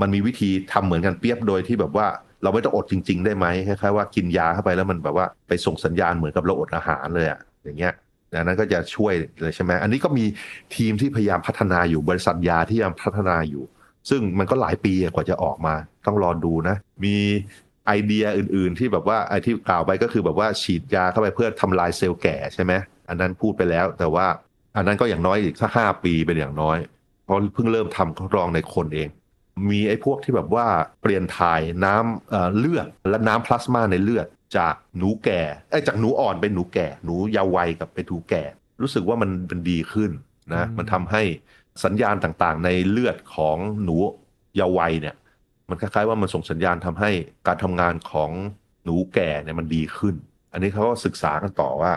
[0.00, 2.06] มันมีวิธีทำเหมือนกันเปรียบโดยที่แบบว่า
[2.42, 7.92] เราไม่ต้องอดจริง ๆ ได้ไหมคล้ายๆว่ากินยาเข้าไปแล้วมันแบบว่าไปส่งสัญญาณเหมือนกับเราอดอาหารเลยอะอย่างเงี้ย
[8.34, 10.24] อันนั้นก็จะช่วยเลยใช่ไหมอันนี้ก็มี
[10.76, 13.64] ทีมที่พยายามพัฒนาอยู่บริษัทยาที่พยายามพัฒนาอยู่
[14.10, 15.74] ซึ่งมันก็หลายปีกว่าจะออกมา
[16.06, 17.16] ต้องรอดูนะ มี
[17.86, 22.72] ไอเดียอื่น ๆ ที่แบบว่าไอที่กล่าวไปก็คือแบบว่าฉีดยาเข้าไปเพื่อทำลายเซลล์แก่ใช่ไหม
[23.08, 24.26] อันนั้นพูดไปแล้ว แต่ว่า
[24.76, 26.78] อันนั้นก็อย่างน้อยอีกสักห้าปีเป็นอย่างน้อย
[27.24, 29.08] เพราะเพิ่งเริ่มทำทดลองในคนเอง
[29.70, 30.66] มีไอ้พวกที่แบบว่า
[31.02, 38.44] เปลี่ยนถ่ายน้ำเเลือดและน้ำพลาสมาในเลือด จากหนูแก่ไอ้ยจากหนูอ่อนเป็นหนูแก่ หนูเยาว์วัยกับไปนหนูแก่
[38.82, 40.10] รู้สึกว่ามันเป็นดีขึ้น
[40.54, 41.22] นะอืมมันทำให้
[41.84, 43.96] สัญญาณต่างๆ ในเลือดของหนู
[44.56, 45.16] เยาว์วัยเนี่ย
[45.68, 47.10] มันคล้ายๆว่ามันส่งสัญญาณทำให้
[47.46, 48.30] การทำงานของ
[48.84, 50.14] หนูแก่เนี่ยมันดีขึ้น
[50.52, 51.92] อันนี้เขาก็ศึกษากันต่อว่า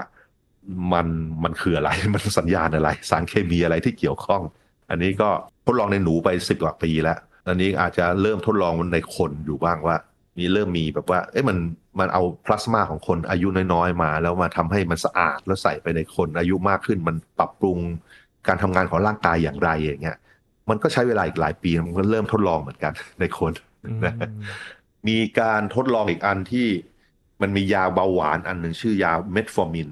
[0.94, 1.08] มัน
[1.44, 4.42] มันคืออะไรมันสัญญาณอะไร สารเคมีอะไรที่เกี่ยวข้อง
[4.90, 5.30] อันนี้ก็
[5.66, 9.96] ทดลองในหนูไปสิบกว่าปีแล้ว อันนี้อาจจะเริ่มทดลองในคนอยู่บ้างว่า
[10.38, 11.58] มีเริ่มมีแบบว่า เอ๊ะมัน
[12.00, 17.78] มันเอาพลาสมาของคนอายุน้อยๆมา แล้วมาทำให้มันสะอาดแล้วใส่ไปในคนอายุมากขึ้น มันปรับปรุง
[18.48, 20.18] การทำงานของร่างกายอย่างไรอย่างเงี้ย
[20.70, 23.52] มันก็ใช้เวลาอีกหลายปีมันก็เริ่มทดลองเหมือนกันในคน
[23.86, 24.16] อืมนะ
[25.08, 26.68] มีการทดลองอีกอันที่
[27.42, 29.90] มันมียาเบาหวานอันหนึ่งชื่อยาเมทฟอร์มิน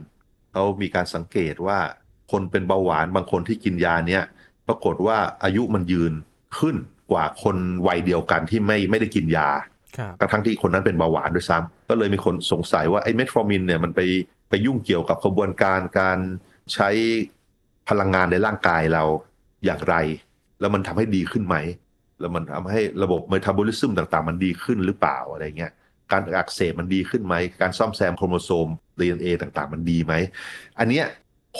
[0.51, 1.77] เขามีการสังเกตว่า
[2.31, 4.23] คนเป็นเบาหวานบางคนที่กินยาเนี้ย
[4.67, 6.13] ปรากฏว่าอายุมันยืน
[6.59, 6.75] ขึ้น
[7.11, 9.49] กว่าคนวัยเดียวกันที่ไม่ไม่ได้กินยา
[10.21, 14.01] กระทั่งที่คนนั้นเป็นเบาหวานด้วยซ้ำก็เลยมีคนสงสัยว่าไอ้เมทฟอร์มินเนี่ยมันไป
[14.49, 16.19] ไปยุ่งเกี่ยวกับกระบวนการการ
[16.73, 16.89] ใช้
[17.89, 19.03] พลังงานในร่างกายเรา
[19.65, 19.95] อย่างไร
[20.59, 21.55] แล้วมันทำให้ดีขึ้นไหม
[22.19, 25.71] แล้วมันทำให้ระบบ metabolism ต่างๆ มันดีขึ้นหรือเปล่าอะไรเงี้ย
[26.11, 28.67] การอักเสบมันดีขึ้นไหม การซ่อมแซมโครโมโซม
[28.99, 30.13] DNA ต่างๆ มันดีไหม
[30.79, 31.05] อันเนี้ย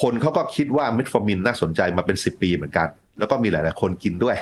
[0.02, 2.88] คนเขาก็คิดว่าเมทฟอร์มินน่าสนใจมาเป็น 10 ปีเหมือนกัน
[3.20, 4.36] แล้วก็มีหลาย ๆ คนกินด้วย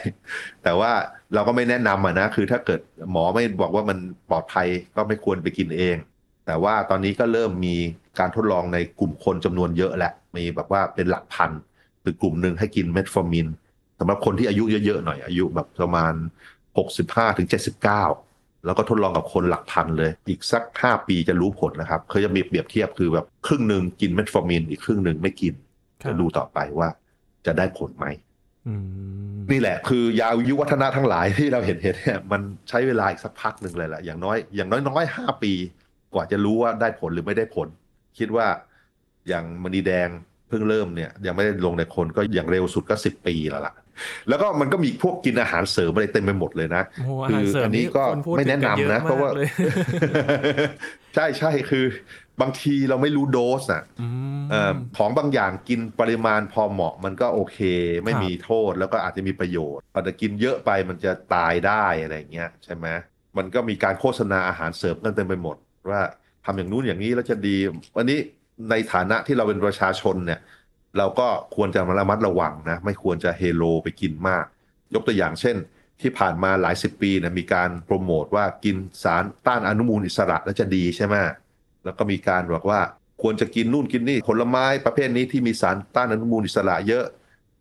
[0.63, 0.91] แต่ว่า
[1.33, 2.79] เราก็ไม่แนะนำอะนะคือถ้าเกิด
[3.11, 3.97] หมอไม่บอกว่ามัน
[4.29, 5.97] ปลอดภัยก็ไม่ควรไปกินเอง
[6.45, 7.75] แต่ว่าตอนนี้ก็เริ่มมี
[8.19, 11.51] การทดลองในกลุ่มคนจำนวนเยอะแหละมีแบบว่าเป็นหลักพัน
[12.03, 13.47] คือกลุ่มหนึ่งให้กินเมทฟอร์มิน
[13.99, 16.13] สำหรับคนที่อายุเยอะ ๆ หน่อย อายุแบบประมาณ
[16.75, 17.47] 65ถึง
[18.03, 25.53] 79 แล้วก็ทดลองกับคนหลักพันเลย อีกสัก 5 ปีจะรู้ผลนะครับเขาจะมีเปรียบเทียบคือแบบครึ่งหนึ่งกินเมทฟอร์มินอีกครึ่งหนึ่งไม่กิน
[26.03, 26.89] ครับจะดูต่อไปว่า
[27.45, 28.24] จะได้ผลไหมอืม
[29.51, 35.53] นี่แหละ คือยาวิวัฒนะทั้งหลายที่เราเห็นเห็นเนี่ยมันใช้เวลาอีกสักพักหนึ่งเลยแหละอย่างน้อย อย่างน้อยน้อยห้าปี
[36.13, 37.67] กว่าจะรู้ว่าได้ผลหรือไม่ได้ผล
[38.17, 38.47] คิดว่า
[39.27, 40.09] อย่างมณีแดง
[40.49, 43.73] เพิ่งเริ่มเนี่ย ยังไม่ได้ลงในคนก็อย่างเร็วสุดก็สิบปีแล้วล่ะ
[44.29, 49.47] แล้วก็มันก็มีพวกกินอาหารเสริมอะไรเต็มไปหมดเลยนะโอ้โหอาคืหารอเสริมอันนี้นี่ก็คนพูดไม่แนะนำถึงกันะยอเพราะว่ามกเลย
[51.15, 51.85] ใช่ใช่คือ
[52.41, 54.07] บางทีเราไม่รู้โดสอะอื
[54.41, 57.59] มเอ่อของบางอย่างกินปริมาณพอเหมาะมันก็โอเค
[58.03, 62.87] ไม่ครับมีโทษแล้วก็อาจจะมีประโยชน์แต่กินเยอะไปมันจะตายได้อะไรอย่างเงี้ยใช่ไหม
[63.37, 65.57] มันก็มีการโฆษณาอาหารเสริมกันเต็มไปหมด
[65.89, 66.01] ว่า
[66.45, 67.57] ทำอย่างนู้นอย่างนี้แล้วจะดี
[67.97, 68.19] วันนี้
[68.69, 70.39] ในฐานะที่เราเป็นประชาชนเนี่ย
[70.97, 74.45] เราก็ควรจะระมัดระวังนะไม่ควรจะเฮโลไปกินมาก
[74.93, 75.55] ยกตัวอย่างเช่น
[76.01, 81.15] ที่ผ่านมาหลายสิบปีเนี่ยมีการโปรโมทว่ากินสารต้านอนุมูลอิสระแล้วจะดีใช่ไหม
[81.85, 82.79] แล้วก็มีการบอกว่า
[83.21, 87.05] ควรจะกินนู่นกินนี่ผลไม้ประเภทนี้ที่มีสารต้านอนุมูลอิสระเยอะ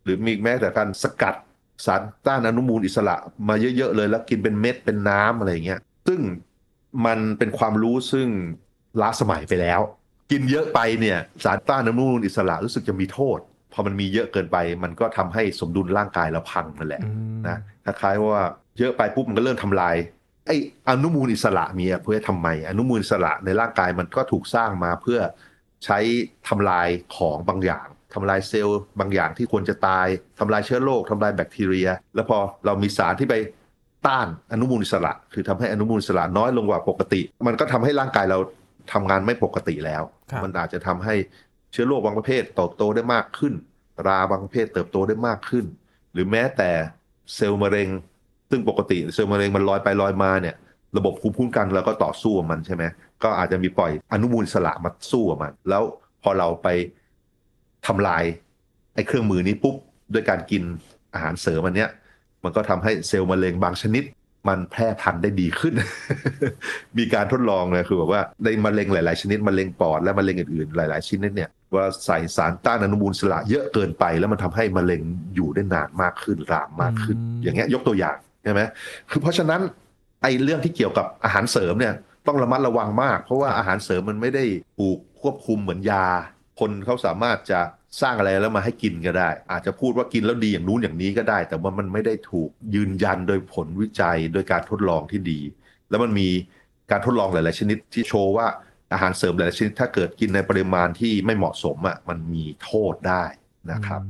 [0.03, 1.35] หรือมีแม้แต่การสกัด
[1.85, 3.15] สารต้านอนุมูลอิสระ
[3.49, 6.19] มาเยอะๆเลย แล้วกินเป็นเม็ดเป็นน้ำอะไรอย่างเงี้ยซึ่ง
[7.05, 8.27] มันเป็นความรู้ซึ่ง
[9.01, 9.81] ล้าสมัยไปแล้ว
[10.31, 13.39] กินเยอะไปเนี่ยสารต้านอนุมูลอิสระรู้สึกจะมีโทษ
[13.73, 18.43] พอมันมีเยอะเกินไป มันก็ทำให้สมดุลร่างกายเราพังนั่นแหละอืมนะคล้ายๆว่า
[18.79, 19.95] เยอะไปปุ๊บมันก็เริ่มทำลาย
[20.45, 20.55] ไอ้
[20.89, 25.19] อนุมูลอิสระมีอะเพื่อทำไม อนุมูลอิสระในร่างกายมันก็ถูกสร้างมาเพื่อ
[25.85, 25.99] ใช้
[26.47, 30.07] ทำลายของบางอย่างทำลายเซลล์บางอย่างที่ควรจะตาย
[30.39, 33.35] ทำลายเชื้อโรคทำลายแบคทีเรีย แล้วพอเรามีสารที่ไป
[34.07, 38.39] ต้านอนุมูลอิสระ คือทำให้อนุมูลอิสระน้อยลงกว่าปกติ มันก็ทำให้ร่างกายเรา
[38.93, 41.15] ทำงานไม่ปกติแล้วครับมันอาจจะทำให้
[41.71, 43.53] เชื้อโรคบางประเภทเติบโตได้มากขึ้น
[44.07, 45.65] ราบางประเภทเติบโตได้มากขึ้น
[46.13, 46.71] หรือแม้แต่
[47.35, 47.89] เซลล์มะเร็ง
[48.55, 50.55] ซึ่งปกติเซลล์มะเร็งมันลอยไปลอยมาเนี่ย
[50.97, 52.83] ระบบภูมิคุ้มกันเราก็ต่อสู้กับมันใช่ไหม
[53.23, 55.83] ก็อาจจะมีปล่อยอนุมูลอิสระมาสู้กับมัน แล้ว
[56.23, 56.67] พอเราไป
[57.87, 58.23] ทำลาย
[58.95, 59.75] ไอ้เครื่องมือนี้ปุ๊บ
[60.13, 60.63] ด้วยการกิน
[61.13, 61.89] อาหารเสริมอันเนี้ย
[62.43, 64.03] มันก็ทำให้เซลล์มะเร็งบางชนิด
[64.47, 65.73] มันแพร่พันธุ์ได้ดีขึ้น
[66.97, 75.01] มีการทดลองเลยคือแบบว่าในมะเร็งหลายๆ ชนิดมะเร็งปอดและมะเร็งอื่นๆหลาย ๆชนิดเนี่ยว่าใส่สารต้านอนุมูลอิสระเยอะเกินไป แล้วมันทำให้มะเร็ง
[75.35, 78.15] อยู่ได้นานมากขึ้นรามมากขึ้นอืมอย่างเงี้ยยกตัวอย่าง
[78.45, 78.61] ใช่ไหม
[79.09, 79.61] คือเพราะฉะนั้น
[80.21, 81.93] ไอ้เรื่องที่เกี่ยวกับอาหารเสริมเนี่ย
[82.27, 84.45] ต้องระมัดระวังมาก เพราะว่าอาหารเสริมมันไม่ได้
[84.77, 86.05] ถูกควบคุมเหมือนยา
[86.59, 87.59] คนเขาสามารถจะ
[88.01, 95.39] สร้างอะไรแล้วมาให้กินก็ได้ อาจจะพูดว่ากินแล้วดีอย่างนู้นอย่างนี้ก็ได้ แต่ว่ามันไม่ได้ถูกยืนยันโดยผลวิจัยโดยการทดลองที่ดี
[95.89, 96.29] แล้วมันมี
[96.91, 98.47] การทดลองหลาย ๆ ชนิดที่โชว์ว่า
[98.93, 103.23] อาหารเสริมหลายชนิดถ้าเกิดกินในปริมาณที่ไม่เหมาะสมอะมันมีโทษได้
[103.71, 104.01] นะครับ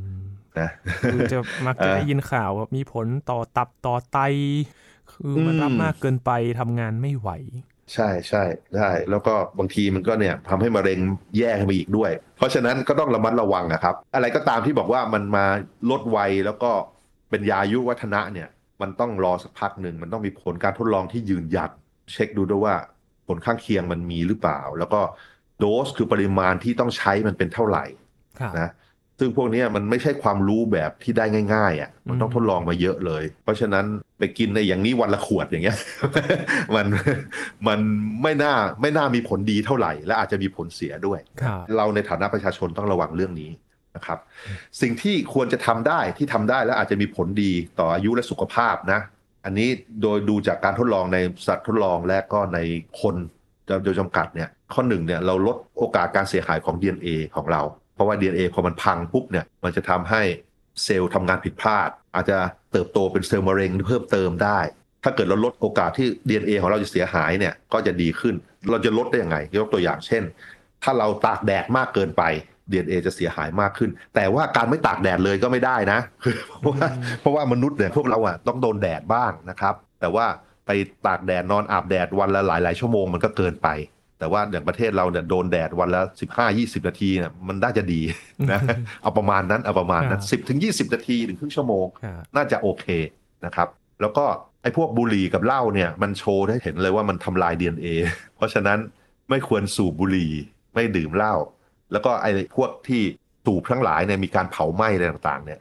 [0.61, 0.69] นะ
[1.11, 1.37] คือจะ
[1.67, 4.19] มักจะเออได้ยินข่าวว่ามีผลต่อตับต่อไต
[5.11, 7.29] คือมันอืมรับมากเกินไปทำงานไม่ไหว
[7.93, 8.43] ใช่ใช่
[8.75, 10.99] ใช่แล้วก็บางทีมันก็เนี่ยทำให้มะเร็ง
[11.37, 15.45] แย่ขึ้นไปอีกด้วย เพราะฉะนั้นก็ต้องระมัดระวังนะครับ อะไรก็ตามที่บอกว่ามันมา
[15.89, 16.71] ลดวัยแล้วก็
[17.29, 18.47] เป็นยาอายุวัฒนะเนี่ย
[18.81, 21.71] มันต้องรอสักพักหนึ่ง มันต้องมีผลการทดลองที่ยืนยัน
[22.11, 22.75] เช็คดูด้วยว่า
[23.27, 25.01] ผลข้างเคียงมันมีหรือเปล่า แล้วก็
[25.59, 27.85] โดสคือปริมาณที่ต้องใช้มันเป็นเท่าไหร่
[28.39, 28.69] ครับนะ
[29.19, 33.85] ซึ่งพวกเนี้ยมันไม่ใช่ความรู้แบบที่ได้ง่ายๆอะมันต้องอืมทดลองมาเยอะเลย เพราะฉะนั้น
[34.19, 35.77] ไปกินในอย่างนี้วันละขวดอย่างเงี้ย
[36.75, 36.85] มัน
[37.67, 37.79] มัน
[38.23, 43.51] ไม่น่าไม่น่ามีผลดีเท่าไหร่ และอาจจะมีผลเสียด้วยครับเราในฐานะประชาชนต้องระวังเรื่องนี้
[43.95, 44.19] นะครับ
[44.81, 48.99] สิ่งที่ควรจะทำได้ที่ทำได้แล้วอาจจะมีผลดีต่ออายุและสุขภาพนะ
[49.45, 49.69] อันนี้
[50.01, 52.59] โดยดูจากการทดลองในสัตว์ทดลองและก็ใน
[53.01, 53.15] คน
[53.83, 57.61] โดยจำกัดเนี่ยข้อหนึ่งเนี่ยเราลดโอกาสการเสียหายของ DNA ของเรา
[57.95, 60.21] เพราะว่า DNA พอมันพังปุ๊บเนี่ยมันจะทำให้
[60.83, 62.37] เซลล์ทำงานผิดพลาด อาจจะ
[62.71, 64.59] เติบโตเป็นเซลล์มะเร็งเพิ่มเติมได้
[65.03, 68.35] ถ้าเกิดเราลดโอกาสที่ DNA ของเราจะเสียหายเนี่ยก็จะดีขึ้น
[68.71, 70.23] เราจะลดได้ยังไง ยกตัวอย่างเช่น
[70.83, 72.23] ถ้าเราตากแดดมากเกินไป
[72.71, 76.87] DNA จะเสียหายมากขึ้น แต่ว่าการไม่ตากแดดเลยก็ไม่ได้นะคือเพราะว่า
[77.21, 80.25] เพราะว่ามนุษย์เนี่ยพวกเราอะต้องโดนแดดบ้างนะครับ แต่ว่า
[80.65, 80.71] ไป
[81.07, 83.67] ตากแดดนอนอาบแดดวันละหลายๆชั่วโมงมันก็เกินไป
[84.19, 86.01] แต่ว่าอย่างประเทศเราเนี่ยโดนแดดวันละ
[86.43, 88.01] 15-20 นาทีเนี่ยมันน่าจะดี
[88.51, 88.59] นะ
[89.01, 92.85] เอาประมาณนั้นเอาประมาณนั้นครับ10ถึง20 นาทีถึงครึ่งชั่วโมงครับน่าจะโอเค
[93.45, 93.67] นะครับ
[94.01, 94.25] แล้วก็
[94.61, 97.87] ไอ้พวกบุหรี่กับเหล้าเนี่ยมันโชว์ให้เห็นเลยว่ามันทำลาย DNA
[98.35, 98.79] เพราะฉะนั้น
[99.29, 100.31] ไม่ควรสูบบุหรี่
[100.73, 101.35] ไม่ดื่มเหล้า
[101.91, 103.01] แล้วก็ไอ้พวกที่
[103.45, 105.59] สูบทั้งหลายเนี่ยมีการเผาไหม้อะไรต่างๆเนี่ย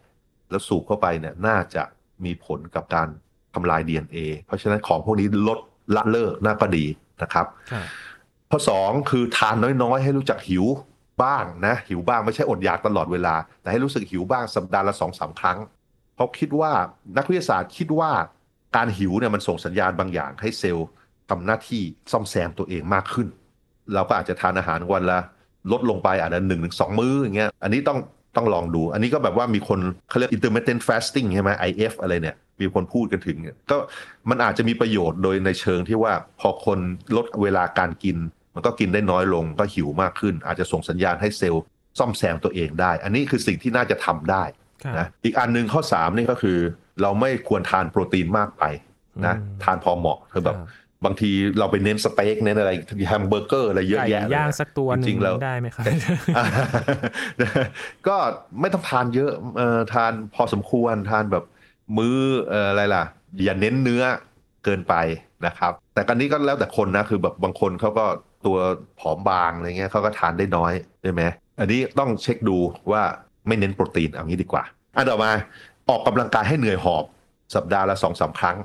[0.50, 1.82] แล้วสูบเข้าไปเนี่ยน่าจะ
[2.24, 3.08] มีผลกับการ
[3.54, 5.58] ทำลาย DNA เพราะฉะนั้นของพวกนี้ลด
[5.96, 6.84] ละเลิกน่าก็ดี
[7.22, 7.86] นะครับครับ
[8.56, 10.64] ข้อสองคือทานน้อยๆ ให้รู้จักหิว
[11.22, 15.58] บ้างนะ หิวบ้างไม่ใช่อดอยากตลอดเวลา แต่ให้รู้สึกหิวบ้างสัปดาห์ละสองสามครั้ง
[16.14, 16.72] เพราะคิดว่า
[17.16, 18.10] นักวิทยาศาสตร์คิดว่า
[18.76, 20.88] การหิวเนี่ยมันส่งสัญญาณบางอย่างให้เซลล์
[21.30, 23.28] ทำหน้าที่ซ่อมแซมตัวเองมากขึ้น
[23.94, 25.18] เราก็อาจจะทานอาหารวันละ
[25.72, 27.98] ลดลงไปอาจจะหนึ่งถึงสองมื้ออย่างเงี้ยอันนี้ต้อง
[28.36, 33.38] ต้องลองดู อันนี้ก็แบบว่ามีคนเขาเรียก intermittent fasting ใช่ไหม IF อะไรเนี่ย มีคนพูดกันถึง
[33.70, 33.76] ก็
[34.30, 36.78] มันอาจจะมีประโยชน์โดยในเชิงที่ว่าพอคน
[37.16, 38.18] ลดเวลาการกิน
[38.54, 41.64] มันก็กินได้น้อยลงก็หิวมากขึ้น อาจจะส่งสัญญาณให้เซลล์
[41.98, 44.44] ซ่อมแซมตัวเองได้ อันนี้คือสิ่งที่น่าจะทำได้
[44.98, 46.58] นะอีกอันหนึ่งข้อ3นี่ก็คือ
[47.02, 48.64] เราไม่ควรทานโปรตีนมากไป
[49.26, 50.56] นะทานพอเหมาะคือแบบ
[51.04, 52.70] บางทีเราไปเน้นสเต็กเน้นอะไร
[53.08, 55.84] แฮมเบอร์เกอร์อะไรเยอะแยะย่างสักตัวจริงแล้วได้ไหมครับ
[58.08, 58.16] ก็
[58.60, 59.30] ไม่ต้องทานเยอะ
[59.94, 61.44] ทานพอสมควรทานแบบ
[61.98, 62.18] มื้อ
[62.70, 63.04] อะไรล่ะ
[63.44, 64.02] อย่าเน้นเนื้อ
[64.64, 64.94] เกินไป
[65.46, 68.04] นะครับ แต่กันนี้ก็แล้วแต่คนนะคือแบบบางคนเขาก็
[68.46, 68.56] ตัว
[69.00, 71.22] ผอมบางอะไรเงี้ยเขาก็ทานได้น้อยใช่ไหม
[71.58, 72.56] อันนี้ต้องเช็คดู
[72.90, 73.02] ว่า
[73.46, 74.64] ไม่เน้นโปรตีนเอางี้ดีกว่า
[74.96, 75.32] อันต่อมา
[75.88, 77.04] ออกกำลังกายให้เหนื่อยหอบ
[77.54, 78.56] สัปดาห์ละสองสาครั้ง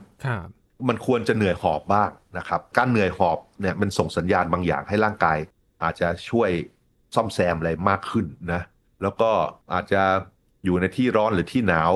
[0.87, 5.37] มันควรจะเหนื่อยหอบบ้างนะครับ การเหนื่อยหอบเนี่ยมันส่งสัญญาณบางอย่างให้ร่างกาย
[5.83, 6.49] อาจจะช่วย
[7.15, 8.61] ซ่อมแซมอะไรมากขึ้นนะ
[9.01, 9.31] แล้วก็
[9.73, 10.01] อาจจะ
[10.65, 11.91] อยู่ในที่ร้อนหรือที่หนาว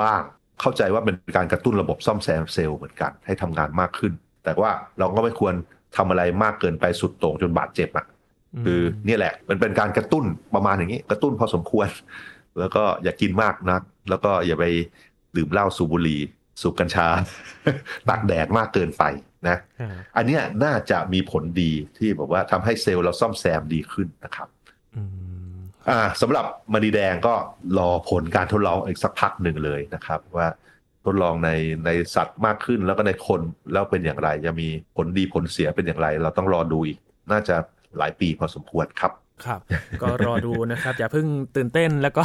[0.00, 0.20] บ้าง
[0.60, 4.12] เข้าใจว่าเป็นการกระตุ้นระบบซ่อมแซมเซลล์เหมือนกันให้ทำงานมากขึ้น
[4.44, 5.54] แต่ว่าเราก็ไม่ควร
[5.96, 8.06] ทำอะไรมากเกินไปสุดโต่งจนบาดเจ็บอะ่ะ
[8.64, 11.88] คือนี่แหละ มันเป็นการกระตุ้นประมาณอย่างนี้ กระตุ้นพอสมควร
[12.58, 14.64] แล้วก็อย่ากินมากนัก แล้วก็อย่าไป
[15.36, 16.20] ดื่มเหล้าสูบบุหรี่
[16.60, 17.06] สูบกัญชา
[18.08, 19.04] ตากแดดมากเกินไป
[19.48, 19.56] นะ
[20.16, 24.48] อันนี้น่าจะมีผลดีที่บอกว่าทำให้เซลล์เราซ่อมแซมดีขึ้นนะครับ
[25.88, 27.34] อ่าสำหรับมณีแดงก็
[27.78, 30.48] รอผลการทดลองอีกสักพักหนึ่งเลยนะครับ ว่า
[31.06, 31.50] ทดลองใน
[31.86, 33.40] ในสัตว์มากขึ้นแล้วก็ในคน
[33.72, 36.98] แล้วเป็นอย่างไร จะมีผลดีผลเสียเป็นอย่างไร เราต้องรอดูอีก
[37.32, 37.56] น่าจะ
[37.98, 39.12] หลายปีพอสมควรครับ
[39.46, 39.60] ครับ
[40.02, 42.24] ก็รอดูนะครับ อย่าเพิ่งตื่นเต้นแล้วก็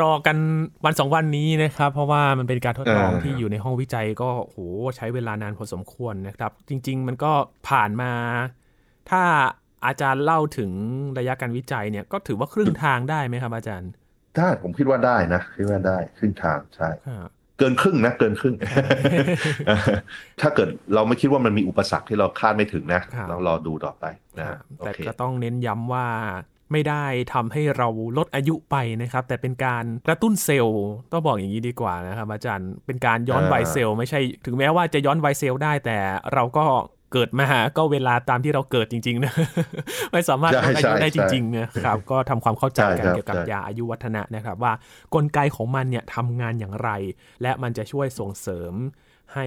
[0.00, 0.36] รอกัน
[0.84, 4.58] วันสองวันนี้นะครับ เพราะว่ามันเป็นการทดลองที่อยู่ในห้องวิจัยก็โห
[4.96, 7.32] ใช้เวลานานพอสมควรนะครับ จริง ๆ มันก็
[7.68, 8.12] ผ่านมา
[9.10, 9.22] ถ้า
[9.86, 10.70] อาจารย์เล่าถึง
[11.18, 13.90] ระยะการวิจัยเนี่ยก็ถือว่าครึ่งทางได้ไหมครับ อาจารย์
[14.36, 16.88] ได้ผมคิดว่าได้นะคิดว่าได้ครึ่งทางใช่
[17.60, 18.54] เกินครึ่งนะเกินครึ่ง
[20.40, 24.04] ถ้าเกิดเราไม่คิดว่ามันมีอุปสรรคที่เราคาดไม่ถึงนะเรารอดูต่อไป
[24.38, 26.06] นะแต่ก็ต้องเน้นย้ำว่า
[26.72, 35.98] ไม่ได้ทำให้เราลดอายุไปนะครับ แต่เป็นการกระตุ้นเซลล์ต้องบอกอย่างนี้ดีกว่านะครับอาจารย์เป็นการย้อนวัยเซลล์ไม่ใช่ถึงแม้ว่าจะย้อนวัยเซลล์ได้แต่
[36.34, 36.64] เราก็
[37.12, 37.46] เกิดมา
[37.76, 39.32] ก็เวลาตามที่เราเกิดจริงๆนะ
[40.12, 44.72] ไม่สามารถลดอายุได้จริงๆนะครับ ก็ทำความเข้าใจกันเกี่ยวกับยาอายุวัฒนะนะครับ ว่า
[45.14, 46.90] กลไกของมันเนี่ยทำงานอย่างไร
[47.42, 48.74] และมันจะช่วยส่งเสริม
[49.34, 49.46] ให้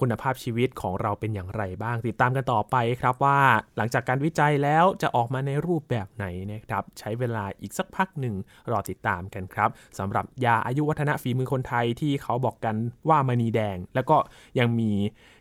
[0.00, 3.38] คุณภาพชีวิตของเราเป็นอย่างไรบ้าง ติดตามกันต่อไปครับว่า
[3.76, 8.34] หลังจากการวิจัยแล้วจะออกมาในรูปแบบไหนนะครับ ใช้เวลาอีกสักพักหนึ่ง
[8.70, 12.76] รอติดตามกันครับสำหรับยาอายุวัฒนะฝีมือคนไทยที่เขาบอกกัน
[13.08, 14.16] ว่ามณีแดง แล้วก็
[14.58, 14.90] ยังมี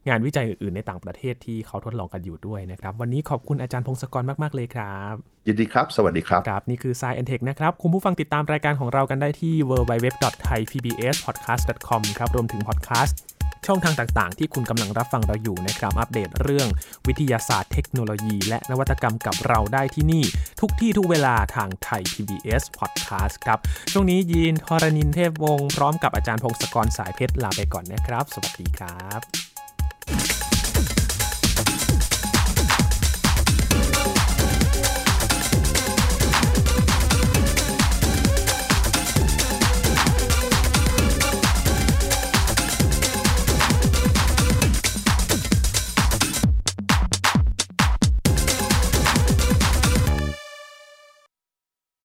[0.10, 5.16] งานวิจัยอื่นๆ ในต่างประเทศที่เขาทดลองกันอยู่ด้วยนะครับ วันนี้ขอบคุณอาจารย์พงศกรมากๆเลยครับ
[5.48, 13.20] ยินดีครับ สวัสดีครับครับนี่คือ s าย e n t e c h นะครับ คุณผู้ฟังติดตามรายการของเรากันได้ที่ www.thaipbspodcast.com ครับรวมถึงพอดแคสต์
[13.68, 16.68] ช่องทางต่างๆ ที่คุณกำลังรับฟังเราอยู่นะครับ อัปเดตเรื่อง
[17.08, 20.24] วิทยาศาสตร์เทคโนโลยี และนวัตกรรมกับเราได้ที่นี่
[20.62, 23.60] ทุกที่ทุกเวลาทางไทย PBS Podcast ครับ
[23.92, 29.08] ช่วงนี้ยีนทรณินเทพวงศ์พร้อมกับอาจารย์พงศกรสายเพชรลาไปก่อนนะครับ สวัสดีครั
[30.38, 30.41] บ